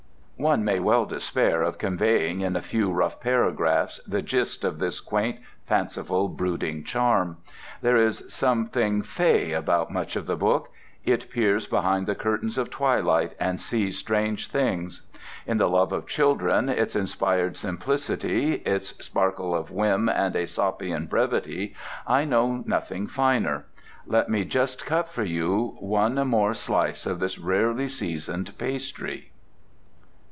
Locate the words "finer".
23.05-23.67